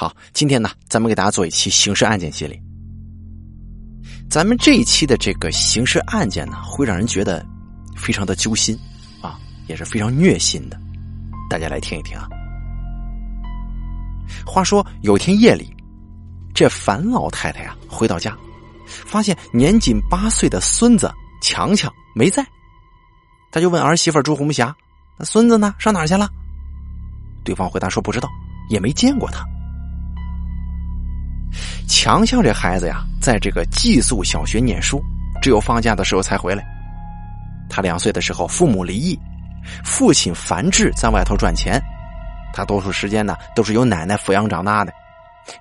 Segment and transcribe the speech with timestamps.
[0.00, 2.56] 好，今天呢，咱们给大家做一期刑事案件系列。
[4.30, 7.44] 咱们这一期的这个刑事案件呢，会让人觉得
[7.96, 8.78] 非常的揪心
[9.20, 10.78] 啊，也是非常虐心的。
[11.50, 12.28] 大家来听一听啊。
[14.46, 15.74] 话说有天夜里，
[16.54, 18.38] 这樊老太太呀回到家，
[18.86, 21.12] 发现年仅八岁的孙子
[21.42, 22.46] 强强没在，
[23.50, 24.72] 他就问儿媳妇朱红霞
[25.18, 25.74] ：“那孙子呢？
[25.76, 26.30] 上哪儿去了？”
[27.42, 28.28] 对方回答说：“不知道，
[28.70, 29.44] 也没见过他。”
[31.88, 35.02] 强强这孩子呀，在这个寄宿小学念书，
[35.40, 36.64] 只有放假的时候才回来。
[37.68, 39.18] 他两岁的时候，父母离异，
[39.84, 41.80] 父亲樊志在外头赚钱，
[42.52, 44.92] 他多数时间呢都是由奶奶抚养长大的。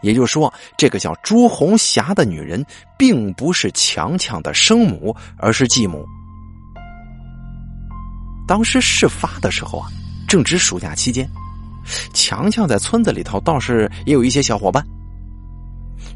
[0.01, 2.65] 也就是说，这个叫朱红霞的女人，
[2.97, 6.05] 并不是强强的生母，而是继母。
[8.47, 9.88] 当时事发的时候啊，
[10.27, 11.29] 正值暑假期间，
[12.13, 14.85] 强强在村子里头倒是也有一些小伙伴。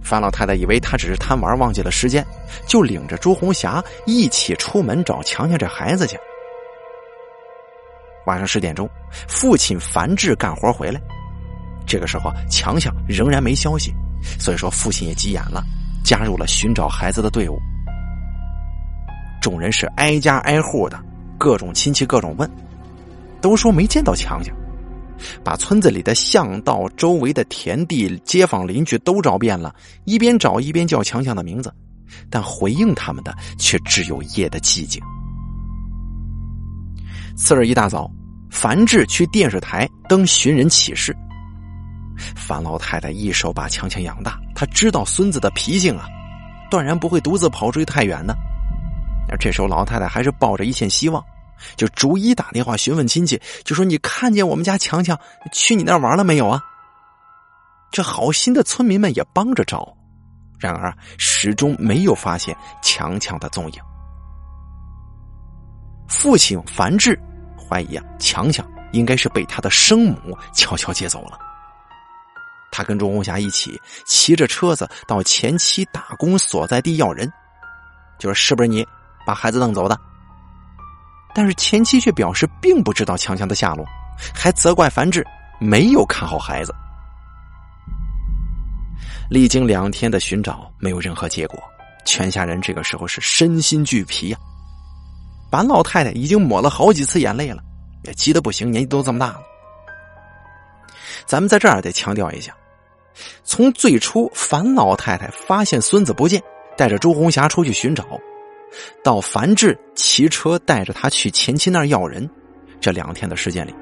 [0.02, 2.26] 樊老太太以为他只是贪玩忘记了时间，
[2.68, 6.18] 就领着朱红霞一起出门找强强这孩子去。
[8.26, 8.90] 晚上十点钟，
[9.28, 11.02] 父亲樊志干活回来，
[11.88, 13.94] 这个时候强强仍然没消息，
[14.40, 15.64] 所以说父亲也急眼了，
[16.04, 17.58] 加入了寻找孩子的队伍。
[19.42, 21.00] 众人是挨家挨户的，
[21.38, 22.50] 各种亲戚各种问，
[23.42, 24.56] 都说没见到强强。
[25.44, 29.74] 把村子里的巷道、周围的田地、街坊邻居都找遍了，
[30.06, 31.74] 一边找一边叫强强的名字，
[32.30, 35.02] 但回应他们的却只有夜的寂静。
[37.36, 38.12] 次日一大早，
[38.50, 41.16] 樊志去电视台登寻人启事。
[42.36, 46.06] 樊老太太一手把强强养大，她知道孙子的脾性啊，
[46.70, 48.36] 断然不会独自跑出去太远的。
[49.30, 51.24] 而这时候，老太太还是抱着一线希望。
[51.76, 55.18] 就逐一打电话询问亲戚，就说你看见我们家强强
[55.52, 56.62] 去你那玩了没有啊？
[57.92, 59.96] 这好心的村民们也帮着找，
[60.60, 63.82] 然而始终没有发现强强的踪影。
[66.08, 67.20] 父亲樊志
[67.58, 71.38] 怀疑啊，强强应该是被他的生母悄悄接走了。
[72.72, 77.30] 他跟朱红霞一起骑着车子到前妻打工所在地要人，
[78.18, 78.88] 就是是不是你
[79.26, 80.00] 把孩子弄走的？
[81.34, 83.86] 但是前妻却表示并不知道强强的下落，
[84.34, 85.26] 还责怪樊志
[85.60, 86.74] 没有看好孩子。
[89.30, 91.58] 历经两天的寻找，没有任何结果，
[92.06, 94.38] 全家人这个时候是身心俱疲呀。
[95.50, 97.64] 樊老太太已经抹了好几次眼泪了，
[98.04, 99.42] 也急得不行，年纪都这么大了。
[101.26, 102.54] 咱们在这儿得强调一下，
[103.44, 106.42] 从最初樊老太太发现孙子不见，
[106.78, 108.06] 带着朱红霞出去寻找。
[109.04, 112.30] 到樊志骑车带着他去前妻那儿要人，
[112.80, 113.74] 这两天的时间里，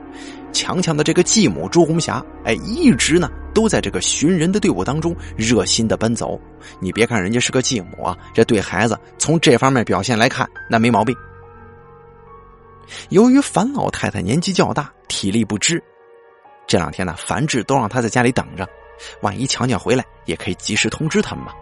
[0.52, 6.40] 强强的这个继母朱红霞，哎，一直呢都在这个寻人的队伍当中热心的奔走。
[6.80, 11.16] 你别看人家是个继母啊，这对孩子从这方面表现来看，那没毛病。
[13.10, 15.82] 由于樊老太太年纪较大，体力不支，
[16.68, 18.68] 这两天呢，樊志都让他在家里等着，
[19.22, 21.54] 万一强强回来，也可以及时通知他们嘛。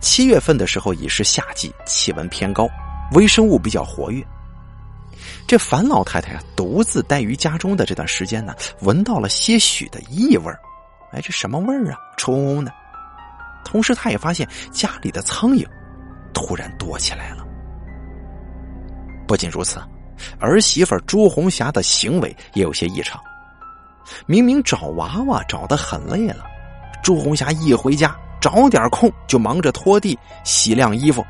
[0.00, 2.68] 七月份的时候已是夏季，气温偏高，
[3.12, 4.24] 微生物比较活跃。
[5.46, 10.52] 这樊老太太啊，独自待于家中的这段时间呢，闻到了些许的异味
[11.12, 11.98] 哎，这什么味儿啊？
[12.16, 12.72] 臭烘烘的。
[13.64, 15.66] 同时，她也发现家里的苍蝇
[16.32, 17.46] 突然多起来了。
[19.26, 19.80] 不仅如此，
[20.38, 23.20] 儿媳妇朱红霞的行为也有些异常。
[24.26, 26.44] 明明找娃娃找的很累了，
[27.02, 28.14] 朱红霞一回家。
[28.40, 31.24] 找点空就忙着拖地、洗晾衣服，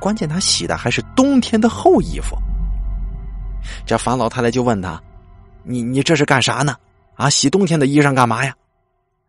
[0.00, 2.36] 关键他洗的还是冬天的厚衣服。
[3.86, 5.00] 这樊老太太就问他
[5.64, 6.76] ：“你你这是干啥呢？
[7.14, 8.54] 啊，洗冬天的衣裳干嘛呀？”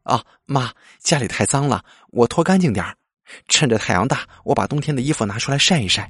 [0.04, 2.86] 啊，妈，家里太脏了，我拖干净点
[3.48, 6.10] 趁着太阳大，我把冬天的衣服拿出来晒一晒。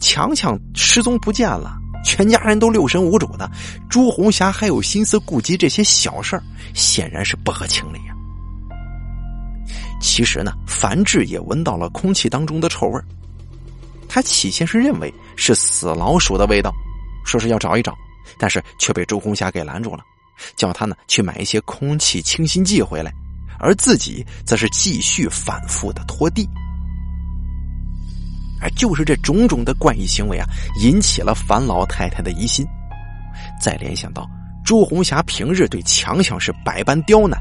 [0.00, 3.50] 强强失踪不见了，全家人都六神无主的，
[3.88, 6.42] 朱红霞还有心思顾及这些小事儿，
[6.74, 8.15] 显然是不合情理呀。
[10.00, 13.00] 其实呢，樊志也闻到了空气当中的臭味
[14.08, 16.72] 他起先是认为是死老鼠的味道，
[17.24, 17.94] 说是要找一找，
[18.38, 20.04] 但是却被周红霞给拦住了，
[20.56, 23.12] 叫他呢去买一些空气清新剂回来，
[23.58, 26.48] 而自己则是继续反复的拖地。
[28.60, 30.46] 而就是这种种的怪异行为啊，
[30.80, 32.66] 引起了樊老太太的疑心。
[33.60, 34.26] 再联想到
[34.64, 37.38] 朱红霞平日对强强是百般刁难。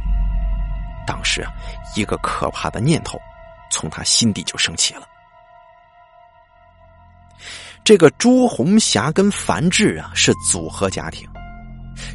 [1.06, 1.52] 当时啊，
[1.96, 3.20] 一个可怕的念头
[3.72, 5.08] 从他心底就升起了。
[7.84, 11.28] 这个朱红霞跟樊志啊是组合家庭，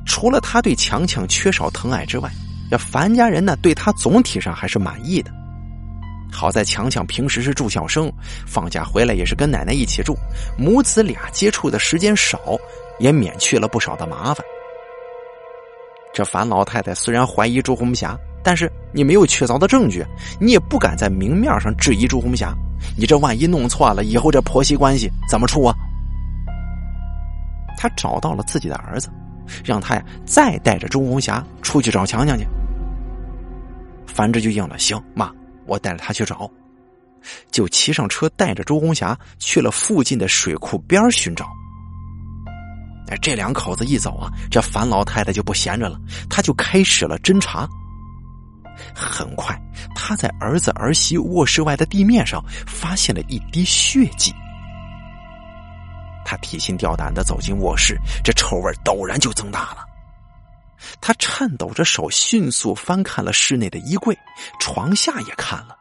[0.04, 2.28] 除了他对强强缺少疼爱之外，
[2.70, 5.30] 这樊家人呢对他总体上还是满意的。
[6.32, 8.12] 好在强强平时是住校生，
[8.46, 10.16] 放假回来也是跟奶奶一起住，
[10.56, 12.56] 母子俩接触的时间少，
[12.98, 14.44] 也免去了不少的麻烦。
[16.12, 20.04] 这樊老太太虽然怀疑朱红霞，但是你没有确凿的证据，
[20.40, 22.54] 你也不敢在明面上质疑朱红霞。
[22.96, 25.74] 你这万一弄错了，以后这婆媳关系怎么处啊？
[27.76, 29.10] 他找到了自己的儿子，
[29.64, 32.46] 让他呀再带着朱红霞出去找强强去。
[34.06, 35.30] 樊志就应了：“行，妈，
[35.66, 36.50] 我带着他去找。”
[37.52, 41.46] 就骑上车，带着朱红霞去了附近的水库边寻找。
[43.08, 45.98] 哎，这两口子一走啊，这樊老太太就不闲着了，
[46.30, 47.68] 她就开始了侦查。
[48.94, 49.60] 很快，
[49.94, 54.34] 他在儿子儿媳卧室外的地面上发现了一滴血迹。
[56.24, 59.84] 他提心吊胆的走进卧室，这臭味陡然就增大了。
[61.00, 64.16] 他颤抖着手，迅速翻看了室内的衣柜、
[64.60, 65.76] 床下，也看了，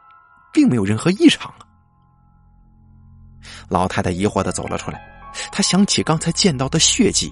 [0.51, 1.65] 并没有任何异常啊。
[3.69, 4.99] 老太太疑惑的走了出来，
[5.51, 7.31] 她想起刚才见到的血迹。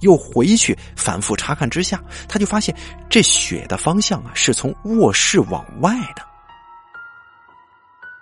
[0.00, 2.74] 又回去反复查看之下，他就发现
[3.08, 6.22] 这血的方向啊是从卧室往外的。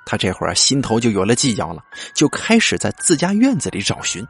[0.05, 1.83] 他这会儿心头就有了计较了，
[2.15, 4.25] 就开始在自家院子里找寻。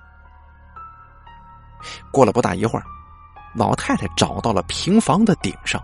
[2.10, 2.84] 过了不大一会儿，
[3.54, 5.78] 老太太找到了平房的顶上，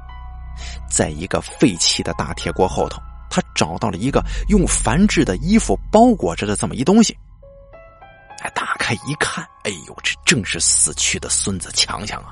[0.91, 7.17] 在一个废弃的大铁锅后头，她找到了一个用繁制的衣服包裹着的这么一东西。
[8.51, 12.29] 打开一看，哎呦，这正是死去的孙子强强啊！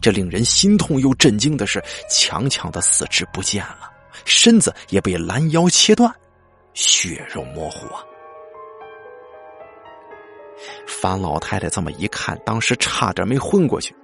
[0.00, 3.90] 这令人心痛又震惊的是，强强的四肢不见了，
[4.24, 6.12] 身子也被拦腰切断，
[6.74, 8.02] 血肉模糊啊！
[10.86, 13.94] 樊老太太这么一看，当时差点没昏过去，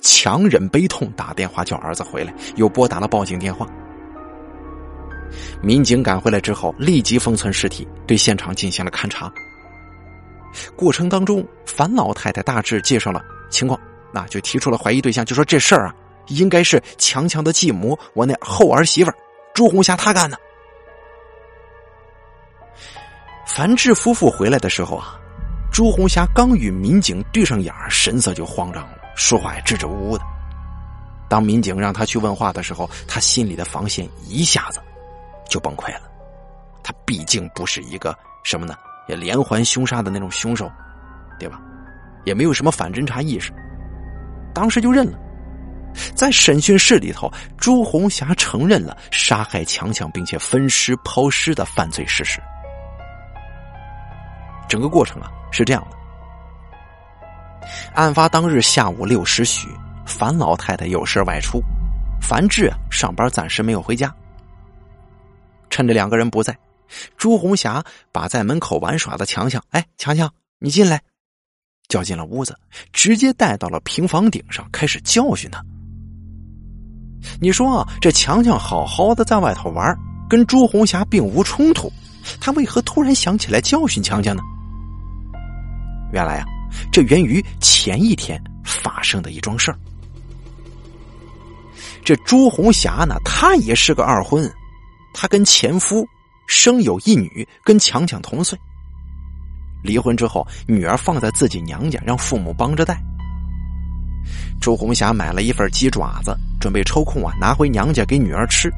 [0.00, 3.66] 强忍悲痛打电话叫儿子回来，又拨打了报警电话。
[5.62, 9.30] 民警赶回来之后，立即封存尸体，对现场进行了勘查。
[10.76, 13.78] 过程当中，樊老太太大致介绍了情况，
[14.12, 15.94] 那就提出了怀疑对象，就说这事儿啊，
[16.28, 19.12] 应该是强强的继母，我那后儿媳妇
[19.54, 20.38] 朱红霞她干的。
[23.46, 25.18] 樊志夫妇回来的时候啊，
[25.72, 30.24] 朱红霞刚与民警对上眼神色就慌张了，说话也支支吾吾的。
[31.28, 34.80] 当民警让他去问话的时候，他心里的防线一下子
[35.48, 36.02] 就崩溃了。
[36.82, 38.74] 他毕竟不是一个什么呢？
[39.08, 40.70] 也连环凶杀的那种凶手，
[41.38, 41.60] 对吧？
[42.24, 43.52] 也没有什么反侦查意识，
[44.52, 45.18] 当时就认了。
[46.14, 52.40] 在审讯室里头，朱红霞承认了杀害强强并且分尸抛尸的犯罪事实。
[54.68, 59.66] 整个过程啊是这样的：案发当日下午六时许，
[60.04, 61.62] 樊老太太有事外出，
[62.20, 64.14] 樊志啊上班暂时没有回家，
[65.70, 66.54] 趁着两个人不在。
[67.16, 71.02] 朱红霞把在门口玩耍的强强，哎，强强，你进来，
[71.88, 72.58] 叫进了屋子，
[72.92, 75.62] 直接带到了平房顶上，开始教训他。
[77.40, 79.96] 你说啊，这强强好好的在外头玩，
[80.28, 81.92] 跟朱红霞并无冲突，
[82.40, 84.42] 他为何突然想起来教训强强呢？
[86.12, 86.46] 原来啊，
[86.92, 89.78] 这源于前一天发生的一桩事儿。
[92.04, 94.50] 这朱红霞呢，她也是个二婚，
[95.12, 96.08] 她跟前夫。
[96.48, 98.58] 生有一女，跟强强同岁。
[99.84, 102.98] 离婚之后，女儿放在自己娘家，让父母帮着带。
[104.60, 108.68] 朱红霞买了一份鸡爪子，准备抽空啊拿回娘家给女儿吃。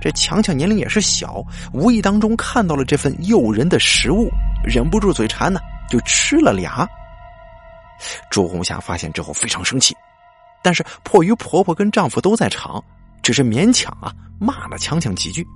[0.00, 4.30] 这强强年龄也是小，无意当中看到了这份诱人的食物，
[4.64, 5.60] 忍不住嘴馋呢，
[5.90, 6.88] 就吃了俩。
[8.30, 9.94] 朱红霞发现之后非常生气，
[10.62, 12.82] 但是迫于婆婆跟丈夫都在场，
[13.22, 15.46] 只是勉强啊骂了强强几句。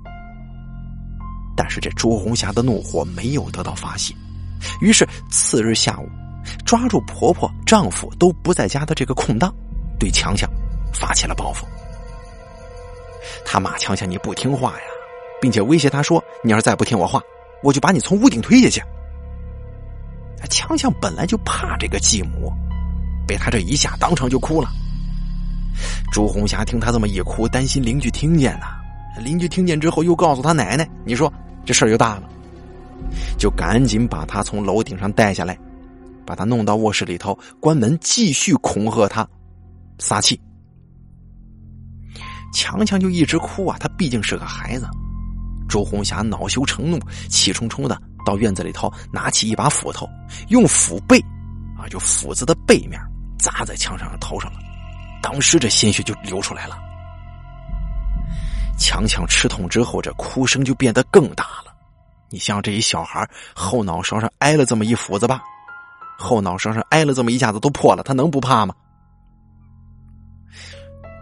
[1.56, 4.14] 但是这朱红霞的怒火没有得到发泄，
[4.80, 6.08] 于是次日下午，
[6.64, 9.54] 抓住婆婆、丈夫都不在家的这个空档，
[9.98, 10.50] 对强强
[10.92, 11.66] 发起了报复。
[13.44, 14.84] 他骂强强你不听话呀，
[15.40, 17.20] 并且威胁他说：“你要是再不听我话，
[17.62, 18.82] 我就把你从屋顶推下去。”
[20.50, 22.52] 强强本来就怕这个继母，
[23.26, 24.68] 被他这一下当场就哭了。
[26.12, 28.66] 朱红霞听他这么一哭，担心邻居听见呢。
[29.20, 31.32] 邻居听见之后，又告诉他奶奶：“你说。”
[31.66, 32.28] 这事儿就大了，
[33.38, 35.58] 就赶紧把他从楼顶上带下来，
[36.26, 39.26] 把他弄到卧室里头，关门，继续恐吓他，
[39.98, 40.38] 撒气。
[42.52, 44.86] 强强就一直哭啊，他毕竟是个孩子。
[45.70, 50.06] 周红霞恼羞成怒，气冲冲的到院子里头，拿起一把斧头，
[50.48, 51.18] 用斧背，
[51.78, 53.00] 啊，就斧子的背面
[53.38, 54.58] 砸在强强的头上了，
[55.22, 56.76] 当时这鲜血就流出来了。
[58.78, 61.74] 强强吃痛之后，这哭声就变得更大了。
[62.30, 65.42] 你像这一小孩后脑勺上挨了这么一斧子吧，
[66.18, 68.74] 后脑勺上挨了这么一下子都破了，他能不怕吗？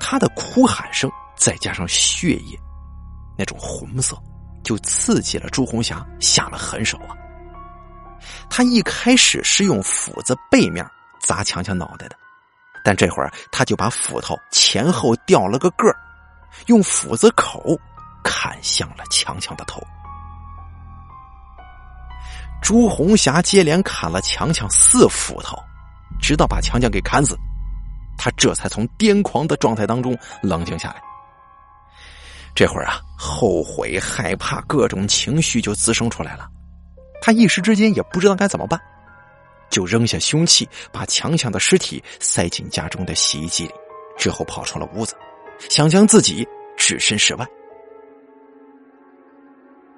[0.01, 2.59] 他的哭喊声再加上血液
[3.39, 4.21] 那种红色，
[4.63, 7.17] 就刺激了朱红霞下了狠手啊。
[8.51, 10.87] 他一开始是用斧子背面
[11.21, 12.17] 砸强强脑袋的，
[12.85, 15.97] 但这会儿他就把斧头前后掉了个个儿，
[16.67, 17.79] 用斧子口
[18.23, 19.83] 砍向了强强的头。
[22.63, 25.59] 朱红霞接连砍了强强四斧头，
[26.21, 27.37] 直到把强强给砍死，
[28.17, 31.03] 他这才从癫狂的状态当中冷静下来。
[32.55, 36.49] 这会儿啊，后悔、害怕各种情绪就滋生出来了，
[37.21, 38.81] 他一时之间也不知道该怎么办，
[39.69, 43.73] 就扔下凶器，把强强的尸体塞进家中的洗衣机里，
[44.17, 45.17] 之后跑出了屋子，
[45.69, 47.47] 想将自己置身事外。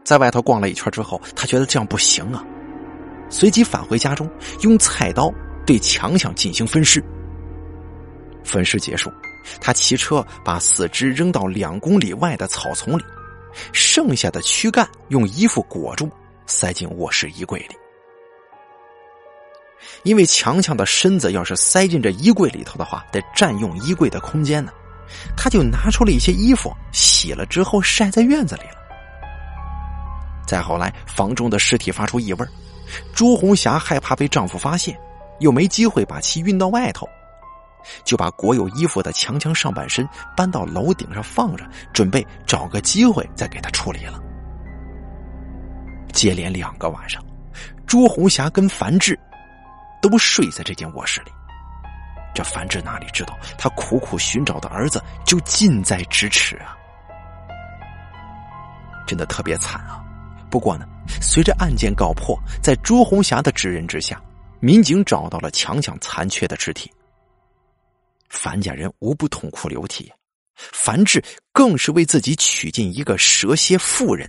[0.04, 2.44] 在外头逛了一圈之后，他觉得这样不行啊。
[3.30, 4.30] 随即返回家中，
[4.60, 5.32] 用菜刀
[5.66, 7.02] 对强强进行分尸。
[8.44, 9.10] 分尸结束，
[9.60, 13.02] 他骑车把四肢扔到两公里外的草丛里，
[13.72, 16.10] 剩下的躯干用衣服裹住，
[16.46, 17.74] 塞进卧室衣柜里。
[20.02, 24.70] 因为强强的身子要是塞进这衣柜里头的话，得占用衣柜的空间呢，
[25.36, 28.76] 他就拿出了一些衣服，洗了之后晒在院子里了。
[30.46, 32.46] 再后来，房中的尸体发出异味
[33.14, 34.98] 朱红霞害怕被丈夫发现，
[35.40, 37.08] 又没机会把其运到外头，
[38.04, 40.06] 就把裹有衣服的强强上半身
[40.36, 44.22] 搬到楼顶上放着，准备找个机会再给他处理了。
[46.12, 47.24] 接连两个晚上，
[47.86, 49.18] 朱红霞跟樊志
[50.00, 51.32] 都睡在这间卧室里。
[52.34, 56.76] 这樊志哪里知道，他苦苦寻找的儿子就近在咫尺啊！
[59.06, 60.04] 真的特别惨啊！
[60.50, 60.86] 不过呢，
[61.20, 64.20] 随着案件告破，在朱红霞的指认之下，
[64.60, 66.90] 民警找到了强强残缺的肢体。
[68.30, 70.12] 樊家人无不痛哭流涕，
[70.56, 71.22] 樊志
[71.52, 74.28] 更是为自己娶进一个蛇蝎妇人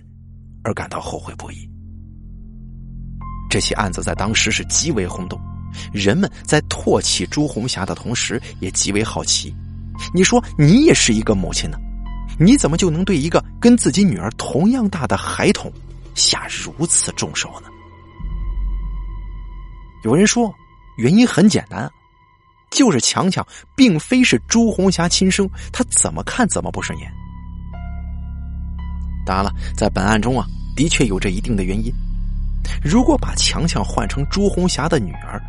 [0.62, 1.68] 而感到后悔不已。
[3.50, 5.40] 这起案子在当时是极为轰动，
[5.92, 9.54] 人们在唾弃朱红霞的同时，也极为好奇：
[10.14, 11.78] 你说你也是一个母亲呢，
[12.38, 15.72] 你怎么就能对一个跟自己女儿同样大的孩童？
[16.14, 17.68] 下如此重手呢？
[20.04, 20.54] 有人说，
[20.98, 21.90] 原因很简单，
[22.70, 23.46] 就是强强
[23.76, 27.12] 并非是朱红霞亲生，他怎么看怎么不顺眼。
[29.26, 30.46] 当然了，在本案中啊，
[30.76, 31.92] 的确有着一定的原因。
[32.82, 35.42] 如果把强强换成朱红霞的女儿，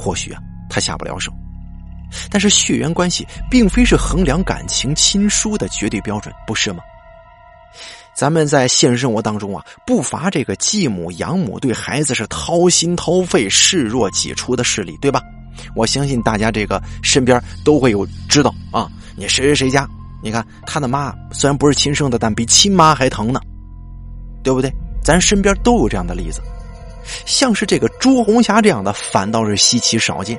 [0.00, 0.40] 或许啊，
[0.70, 1.30] 他下不了手。
[2.30, 6.82] 但是血缘关系并非是衡量感情亲疏的绝对标准，不是吗？
[8.12, 15.22] 咱们在现实生活当中啊，不乏这个继母养母对孩子是掏心掏肺、视若己出的事例，对吧？
[15.76, 18.90] 我相信大家这个身边都会有知道啊。
[19.16, 19.86] 你谁谁谁家，
[20.22, 23.40] 你看他的妈虽然不是亲生的，但比亲妈还疼呢，
[24.42, 24.72] 对不对？
[25.02, 26.42] 咱身边都有这样的例子，
[27.26, 30.38] 像是这个朱红霞这样的，反倒是稀奇少见。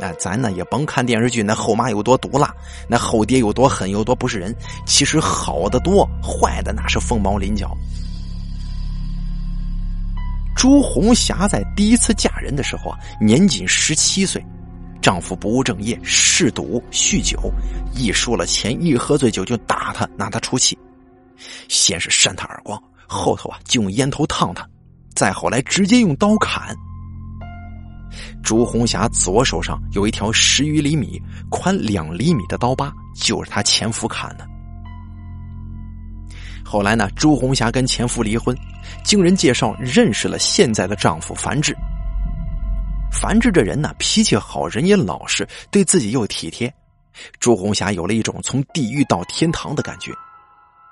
[0.00, 2.52] 那咱呢也甭看电视剧，那后妈有多毒辣，
[2.88, 4.54] 那后爹有多狠，有多不是人。
[4.86, 7.76] 其实好的多，坏的那是凤毛麟角。
[10.56, 14.44] 朱红霞在第一次嫁人的时候啊，年仅十七岁，
[15.00, 17.52] 丈夫不务正业，嗜赌酗酒，
[17.94, 20.76] 一输了钱，一喝醉酒就打她，拿她出气。
[21.68, 24.68] 先是扇她耳光，后头啊就用烟头烫她，
[25.14, 26.76] 再后来直接用刀砍。
[28.42, 34.46] 朱红霞左手上有一条十余厘米、宽两厘米的刀疤，就是她前夫砍的。
[36.64, 38.56] 后来呢，朱红霞跟前夫离婚，
[39.04, 41.76] 经人介绍认识了现在的丈夫樊志。
[43.12, 46.72] 樊志这人呢，脾气好，人也老实，对自己又体贴。
[47.38, 50.12] 朱红霞有了一种从地狱到天堂的感觉。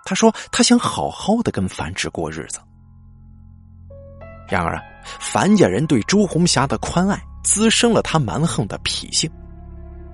[0.05, 2.61] 她说：“她想好好的跟樊志过日子。”
[4.51, 4.83] 然而啊，
[5.21, 9.31] 樊家人对朱红霞的宽爱滋生了他蛮横的脾性，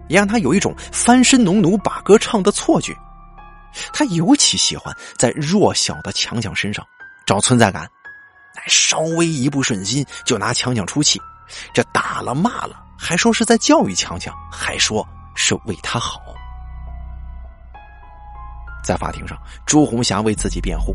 [0.09, 2.95] 也让他有一种翻身农奴把歌唱的错觉。
[3.93, 6.87] 他尤其喜欢在弱小的强强身上
[7.27, 7.91] 找存在感，
[8.55, 11.21] 哎，稍微一不顺心就拿强强出气，
[11.75, 16.21] 这打了骂了，还说是在教育强强，还说是为他好。
[18.85, 20.95] 在法庭上，朱红霞为自己辩护。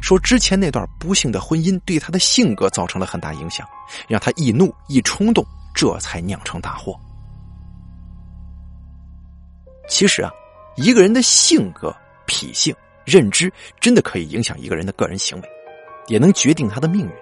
[0.00, 3.66] 说之前那段不幸的婚姻对他的性格造成了很大影响，
[4.08, 5.44] 让他易怒易冲动，
[5.74, 6.98] 这才酿成大祸。
[9.88, 10.30] 其实啊，
[10.76, 11.94] 一个人的性格、
[12.26, 15.48] 脾性、认知，真的可以影响一个人的个人行为，
[16.06, 17.12] 也能决定他的命运。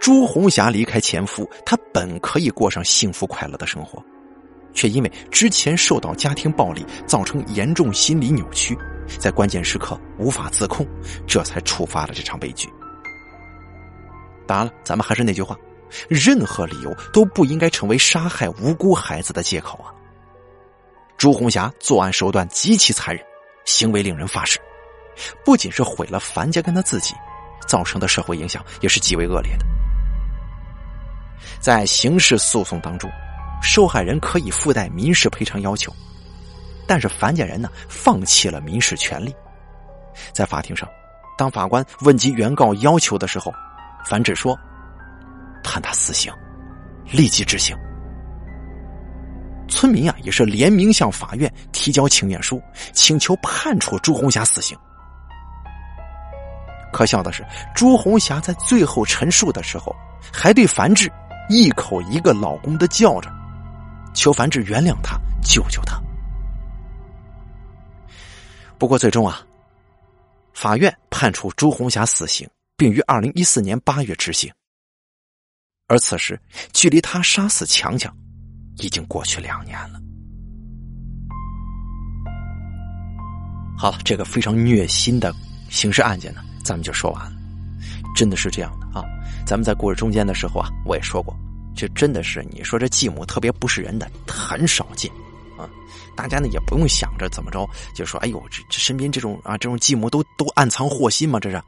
[0.00, 4.02] 朱红霞离开前夫，她本可以过上幸福快乐的生活，
[4.74, 8.76] 却因为之前受到家庭暴力，造成严重心理扭曲，
[9.18, 10.86] 在关键时刻无法自控，
[11.26, 12.68] 这才触发了这场悲剧。
[14.46, 15.56] 当然了，咱们还是那句话，
[16.08, 19.88] 任何理由都不应该成为杀害无辜孩子的借口啊！
[21.16, 23.24] 朱红霞作案手段极其残忍，
[23.64, 24.58] 行为令人发指，
[25.44, 27.14] 不仅是毁了樊家跟他自己。
[27.66, 29.64] 造成的社会影响也是极为恶劣的。
[31.60, 33.10] 在刑事诉讼当中，
[33.62, 35.90] 受害人可以附带民事赔偿要求，
[36.86, 39.34] 但是樊家人呢放弃了民事权利。
[40.32, 40.88] 在法庭上，
[41.36, 43.52] 当法官问及原告要求的时候，
[44.04, 44.58] 樊志说
[45.64, 46.32] ：“判他死刑，
[47.10, 47.76] 立即执行。”
[49.66, 52.62] 村民啊也是联名向法院提交请愿书，
[52.92, 54.78] 请求判处朱红霞死刑。
[56.92, 59.96] 可笑的是，朱红霞在最后陈述的时候，
[60.32, 61.10] 还对樊志
[61.48, 63.28] 一口一个“老公”的叫着，
[64.14, 66.00] 求樊志原谅他，救救他。
[68.78, 69.40] 不过最终啊，
[70.52, 74.52] 法院判处朱红霞死刑，并于二零一四年八月执行。
[75.86, 76.40] 而此时，
[76.72, 78.14] 距离他杀死强强，
[78.78, 80.00] 已经过去两年了。
[83.76, 85.34] 好了，这个非常虐心的
[85.68, 86.42] 刑事案件呢。
[86.64, 87.36] 咱们就说完了，
[88.16, 89.04] 真的是这样的啊！
[89.46, 91.36] 咱们在故事中间的时候啊，我也说过，
[91.76, 95.12] 这真的是你说这继母特别不是人的，很少见。
[96.16, 101.38] 大家呢也不用想着怎么着，就说哎呦，这这身边这种啊这种继母都都暗藏祸心吗？
[101.40, 101.64] 这是啊，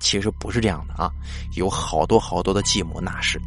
[0.00, 1.10] 其实不是这样的啊，
[1.56, 3.40] 有好多好多的继母那是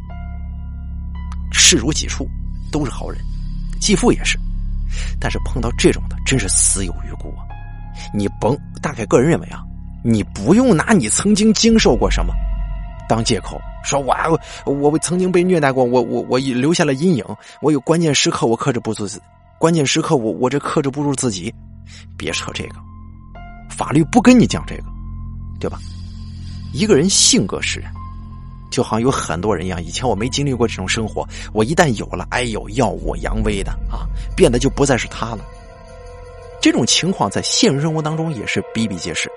[1.52, 2.28] 视如己出，
[2.72, 3.20] 都是好人，
[3.80, 4.40] 继父也是，
[5.20, 7.46] 但是碰到这种的，真是死有余辜啊！
[8.14, 9.64] 你甭，大概个人认为啊。
[10.04, 12.34] 你不用拿你曾经经受过什么
[13.08, 14.16] 当借口，说我
[14.66, 17.24] 我我曾经被虐待过，我我我留下了阴影，
[17.62, 19.22] 我有关键时刻我克制不住自己，
[19.62, 21.54] 关键时刻我我这克制不住自己，
[22.18, 22.78] 别扯这个，
[23.70, 24.84] 法律不跟你讲这个，
[25.60, 25.78] 对吧？
[26.74, 27.94] 一个人性格使然，
[28.72, 35.46] 就好像有很多人一样，以前我没经历过这种生活，我一旦有了，哎呦耀武扬威的啊，变得就不再是他了。
[36.60, 39.30] 这种情况在现实生活当中也是比比皆是。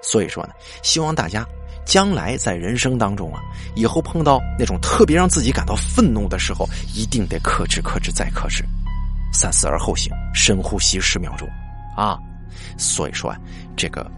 [0.00, 0.50] 所以说呢，
[0.84, 1.44] 希望大家
[1.84, 3.42] 将来在人生当中啊，
[3.74, 8.64] 以后碰到那种特别让自己感到愤怒的时候，一定得克制、克制再克制，
[9.32, 11.48] 三思而后行，深呼吸十秒钟，
[11.96, 12.18] 啊，
[12.76, 13.38] 所以说啊，
[13.76, 14.10] 这个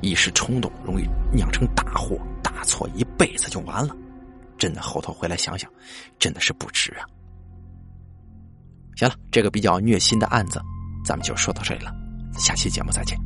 [0.00, 3.94] 一时冲动容易酿成大祸，大错一辈子就完了。
[4.58, 5.70] 真的后头回来想想，
[6.18, 7.06] 真的是不值啊。
[8.96, 10.60] 行了，这个比较虐心的案子，
[11.04, 11.92] 咱们就说到这里了，
[12.36, 13.18] 下期节目再见。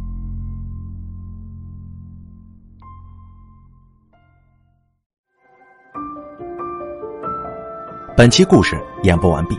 [8.17, 9.59] 本期故事演播完毕。